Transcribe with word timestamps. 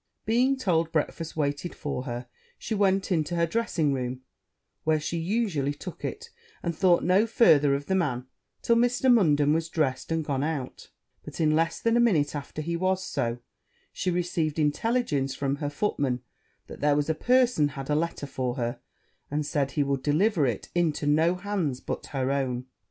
Being 0.25 0.57
told 0.57 0.91
breakfast 0.91 1.37
waited 1.37 1.75
for 1.75 2.05
her, 2.05 2.25
she 2.57 2.73
went 2.73 3.11
into 3.11 3.35
her 3.35 3.45
dressing 3.45 3.93
room, 3.93 4.21
where 4.83 4.99
she 4.99 5.19
usually 5.19 5.75
took 5.75 6.03
it, 6.03 6.31
and 6.63 6.75
thought 6.75 7.03
no 7.03 7.27
farther 7.27 7.75
of 7.75 7.85
the 7.85 7.93
man 7.93 8.25
till 8.63 8.75
Mr. 8.75 9.13
Munden 9.13 9.53
was 9.53 9.69
dressed 9.69 10.11
and 10.11 10.25
gone 10.25 10.41
out; 10.43 10.89
but 11.23 11.39
in 11.39 11.55
less 11.55 11.79
than 11.79 11.95
a 11.95 11.99
minute 11.99 12.35
after 12.35 12.63
he 12.63 12.75
was 12.75 13.05
so, 13.05 13.37
she 13.93 14.09
received 14.09 14.57
intelligence 14.57 15.35
from 15.35 15.57
her 15.57 15.69
footman, 15.69 16.21
that 16.65 16.79
there 16.79 16.95
was 16.95 17.07
a 17.07 17.13
person 17.13 17.67
had 17.67 17.87
a 17.87 17.93
letter 17.93 18.25
for 18.25 18.55
her, 18.55 18.79
and 19.29 19.45
said 19.45 19.73
he 19.73 19.83
would 19.83 20.01
deliver 20.01 20.47
it 20.47 20.69
into 20.73 21.05
no 21.05 21.35
hands 21.35 21.79
but 21.79 22.07
her 22.07 22.31
own. 22.31 22.65